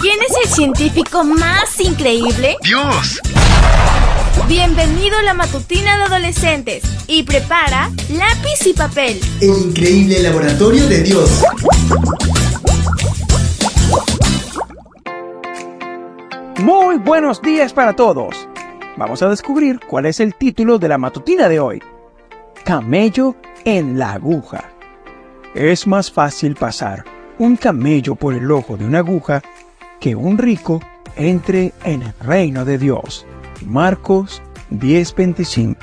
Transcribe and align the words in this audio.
¿Quién 0.00 0.18
es 0.22 0.34
el 0.42 0.50
científico 0.50 1.24
más 1.24 1.78
increíble? 1.78 2.56
¡Dios! 2.62 3.20
Bienvenido 4.48 5.18
a 5.18 5.22
la 5.22 5.34
matutina 5.34 5.98
de 5.98 6.04
adolescentes 6.04 6.82
y 7.06 7.22
prepara 7.22 7.90
lápiz 8.08 8.66
y 8.66 8.72
papel. 8.72 9.20
El 9.42 9.68
increíble 9.68 10.22
laboratorio 10.22 10.86
de 10.88 11.02
Dios. 11.02 11.42
Muy 16.62 16.96
buenos 16.96 17.42
días 17.42 17.74
para 17.74 17.94
todos. 17.94 18.48
Vamos 18.96 19.22
a 19.22 19.28
descubrir 19.28 19.80
cuál 19.86 20.06
es 20.06 20.18
el 20.20 20.34
título 20.34 20.78
de 20.78 20.88
la 20.88 20.96
matutina 20.96 21.46
de 21.46 21.60
hoy. 21.60 21.82
Camello 22.64 23.36
en 23.66 23.98
la 23.98 24.14
aguja. 24.14 24.72
Es 25.54 25.86
más 25.86 26.10
fácil 26.10 26.54
pasar 26.54 27.04
un 27.40 27.56
camello 27.56 28.14
por 28.14 28.34
el 28.34 28.50
ojo 28.50 28.76
de 28.76 28.84
una 28.86 28.98
aguja 28.98 29.42
que 30.00 30.16
un 30.16 30.38
rico 30.38 30.80
entre 31.16 31.72
en 31.84 32.02
el 32.02 32.14
reino 32.20 32.64
de 32.64 32.78
Dios. 32.78 33.26
Marcos 33.66 34.42
10:25. 34.70 35.76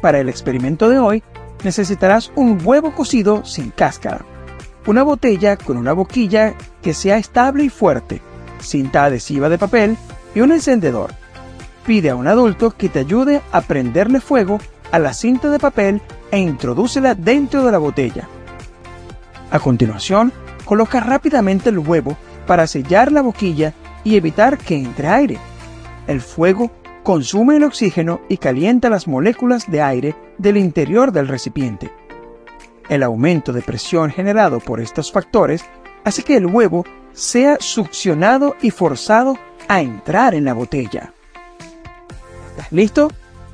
Para 0.00 0.18
el 0.18 0.28
experimento 0.28 0.88
de 0.88 0.98
hoy, 0.98 1.22
necesitarás 1.62 2.32
un 2.34 2.58
huevo 2.64 2.94
cocido 2.94 3.44
sin 3.44 3.70
cáscara, 3.70 4.24
una 4.86 5.02
botella 5.02 5.56
con 5.56 5.76
una 5.76 5.92
boquilla 5.92 6.54
que 6.82 6.94
sea 6.94 7.18
estable 7.18 7.64
y 7.64 7.68
fuerte, 7.68 8.20
cinta 8.60 9.04
adhesiva 9.04 9.48
de 9.48 9.58
papel 9.58 9.96
y 10.34 10.40
un 10.40 10.52
encendedor. 10.52 11.14
Pide 11.86 12.10
a 12.10 12.16
un 12.16 12.26
adulto 12.26 12.70
que 12.70 12.88
te 12.88 13.00
ayude 13.00 13.42
a 13.52 13.60
prenderle 13.60 14.20
fuego 14.20 14.58
a 14.90 14.98
la 14.98 15.12
cinta 15.12 15.50
de 15.50 15.58
papel 15.58 16.00
e 16.30 16.38
introdúcela 16.38 17.14
dentro 17.14 17.64
de 17.64 17.72
la 17.72 17.78
botella. 17.78 18.28
A 19.50 19.58
continuación, 19.58 20.32
coloca 20.64 21.00
rápidamente 21.00 21.68
el 21.68 21.78
huevo 21.78 22.16
para 22.46 22.66
sellar 22.66 23.12
la 23.12 23.22
boquilla 23.22 23.72
y 24.04 24.16
evitar 24.16 24.58
que 24.58 24.76
entre 24.76 25.08
aire. 25.08 25.38
El 26.06 26.20
fuego 26.20 26.70
consume 27.02 27.56
el 27.56 27.64
oxígeno 27.64 28.20
y 28.28 28.38
calienta 28.38 28.90
las 28.90 29.06
moléculas 29.06 29.70
de 29.70 29.82
aire 29.82 30.16
del 30.38 30.56
interior 30.56 31.12
del 31.12 31.28
recipiente. 31.28 31.92
El 32.88 33.02
aumento 33.02 33.52
de 33.52 33.62
presión 33.62 34.10
generado 34.10 34.60
por 34.60 34.80
estos 34.80 35.10
factores 35.10 35.64
hace 36.04 36.22
que 36.22 36.36
el 36.36 36.46
huevo 36.46 36.84
sea 37.12 37.56
succionado 37.60 38.56
y 38.60 38.70
forzado 38.70 39.38
a 39.68 39.80
entrar 39.80 40.34
en 40.34 40.44
la 40.44 40.52
botella. 40.52 41.12
¿Estás 42.50 42.72
listo? 42.72 43.10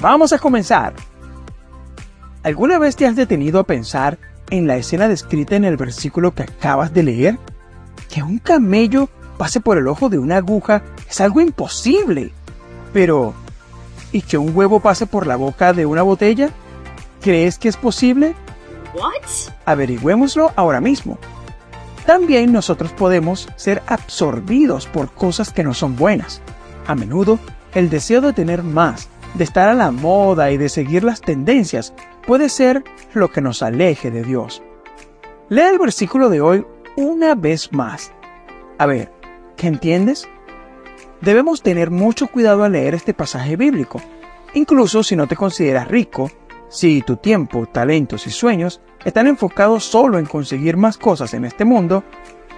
Vamos 0.00 0.32
a 0.32 0.38
comenzar. 0.38 0.94
¿Alguna 2.42 2.78
vez 2.78 2.96
te 2.96 3.06
has 3.06 3.14
detenido 3.14 3.60
a 3.60 3.64
pensar 3.64 4.18
en 4.50 4.66
la 4.66 4.76
escena 4.76 5.06
descrita 5.06 5.54
en 5.54 5.64
el 5.64 5.76
versículo 5.76 6.34
que 6.34 6.42
acabas 6.42 6.92
de 6.92 7.02
leer? 7.04 7.38
Que 8.08 8.22
un 8.22 8.38
camello 8.38 9.08
pase 9.38 9.60
por 9.60 9.78
el 9.78 9.88
ojo 9.88 10.08
de 10.08 10.18
una 10.18 10.36
aguja 10.36 10.82
es 11.08 11.20
algo 11.20 11.40
imposible. 11.40 12.32
Pero, 12.92 13.34
¿y 14.12 14.22
que 14.22 14.38
un 14.38 14.56
huevo 14.56 14.80
pase 14.80 15.06
por 15.06 15.26
la 15.26 15.36
boca 15.36 15.72
de 15.72 15.86
una 15.86 16.02
botella? 16.02 16.50
¿Crees 17.20 17.58
que 17.58 17.68
es 17.68 17.76
posible? 17.76 18.34
What? 18.94 19.52
Averigüémoslo 19.64 20.52
ahora 20.56 20.80
mismo. 20.80 21.18
También 22.06 22.52
nosotros 22.52 22.92
podemos 22.92 23.48
ser 23.56 23.82
absorbidos 23.86 24.86
por 24.86 25.12
cosas 25.12 25.52
que 25.52 25.62
no 25.62 25.72
son 25.72 25.96
buenas. 25.96 26.40
A 26.86 26.94
menudo, 26.94 27.38
el 27.74 27.90
deseo 27.90 28.20
de 28.20 28.32
tener 28.32 28.62
más, 28.62 29.08
de 29.34 29.44
estar 29.44 29.68
a 29.68 29.74
la 29.74 29.92
moda 29.92 30.50
y 30.50 30.56
de 30.56 30.68
seguir 30.68 31.04
las 31.04 31.20
tendencias 31.20 31.94
puede 32.26 32.48
ser 32.48 32.84
lo 33.14 33.30
que 33.30 33.40
nos 33.40 33.62
aleje 33.62 34.10
de 34.10 34.24
Dios. 34.24 34.62
Lea 35.48 35.70
el 35.70 35.78
versículo 35.78 36.28
de 36.28 36.40
hoy 36.40 36.66
una 36.96 37.34
vez 37.34 37.72
más. 37.72 38.12
A 38.78 38.86
ver, 38.86 39.12
¿qué 39.56 39.66
entiendes? 39.66 40.28
Debemos 41.20 41.62
tener 41.62 41.90
mucho 41.90 42.26
cuidado 42.26 42.64
al 42.64 42.72
leer 42.72 42.94
este 42.94 43.14
pasaje 43.14 43.56
bíblico. 43.56 44.00
Incluso 44.54 45.02
si 45.02 45.16
no 45.16 45.26
te 45.26 45.36
consideras 45.36 45.88
rico, 45.88 46.30
si 46.68 47.02
tu 47.02 47.16
tiempo, 47.16 47.66
talentos 47.66 48.26
y 48.26 48.30
sueños 48.30 48.80
están 49.04 49.26
enfocados 49.26 49.84
solo 49.84 50.18
en 50.18 50.26
conseguir 50.26 50.76
más 50.76 50.98
cosas 50.98 51.34
en 51.34 51.44
este 51.44 51.64
mundo, 51.64 52.02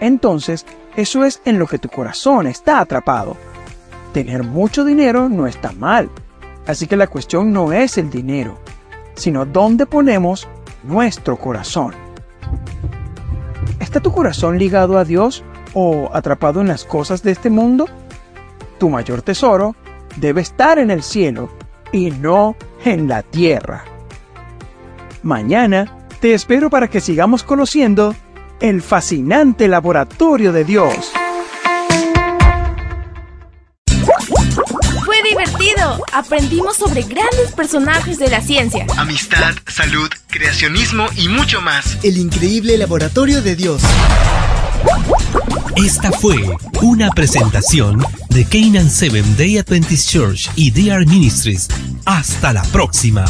entonces 0.00 0.66
eso 0.96 1.24
es 1.24 1.40
en 1.44 1.58
lo 1.58 1.66
que 1.66 1.78
tu 1.78 1.88
corazón 1.88 2.46
está 2.46 2.80
atrapado. 2.80 3.36
Tener 4.12 4.44
mucho 4.44 4.84
dinero 4.84 5.28
no 5.28 5.46
está 5.46 5.72
mal, 5.72 6.08
así 6.66 6.86
que 6.86 6.96
la 6.96 7.06
cuestión 7.06 7.52
no 7.52 7.72
es 7.72 7.98
el 7.98 8.10
dinero, 8.10 8.58
sino 9.14 9.44
dónde 9.44 9.86
ponemos 9.86 10.48
nuestro 10.84 11.36
corazón. 11.36 12.03
¿Está 13.94 14.02
tu 14.02 14.12
corazón 14.12 14.58
ligado 14.58 14.98
a 14.98 15.04
Dios 15.04 15.44
o 15.72 16.10
atrapado 16.12 16.60
en 16.60 16.66
las 16.66 16.82
cosas 16.82 17.22
de 17.22 17.30
este 17.30 17.48
mundo? 17.48 17.88
Tu 18.80 18.90
mayor 18.90 19.22
tesoro 19.22 19.76
debe 20.16 20.40
estar 20.40 20.80
en 20.80 20.90
el 20.90 21.04
cielo 21.04 21.48
y 21.92 22.10
no 22.10 22.56
en 22.84 23.06
la 23.06 23.22
tierra. 23.22 23.84
Mañana 25.22 26.08
te 26.20 26.34
espero 26.34 26.70
para 26.70 26.88
que 26.88 27.00
sigamos 27.00 27.44
conociendo 27.44 28.16
el 28.58 28.82
fascinante 28.82 29.68
laboratorio 29.68 30.52
de 30.52 30.64
Dios. 30.64 31.12
Fue 35.04 35.22
divertido. 35.22 36.04
Aprendimos 36.12 36.78
sobre 36.78 37.02
grandes 37.02 37.52
personajes 37.54 38.18
de 38.18 38.28
la 38.28 38.40
ciencia. 38.40 38.86
Amistad, 38.98 39.54
salud, 39.68 40.10
creacionismo 40.34 41.06
y 41.16 41.28
mucho 41.28 41.60
más. 41.60 41.96
El 42.02 42.18
increíble 42.18 42.76
laboratorio 42.76 43.40
de 43.40 43.54
Dios. 43.54 43.80
Esta 45.76 46.10
fue 46.10 46.34
una 46.82 47.08
presentación 47.10 48.04
de 48.30 48.44
Canaan 48.44 48.90
Seven 48.90 49.36
Day 49.36 49.58
Adventist 49.58 50.10
Church 50.10 50.50
y 50.56 50.72
DR 50.72 51.06
Ministries. 51.06 51.68
Hasta 52.04 52.52
la 52.52 52.64
próxima. 52.64 53.24